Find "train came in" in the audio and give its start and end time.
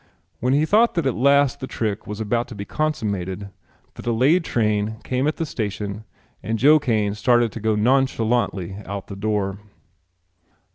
4.43-5.27